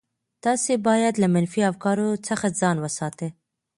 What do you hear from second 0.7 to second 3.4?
باید له منفي افکارو څخه ځان وساتئ.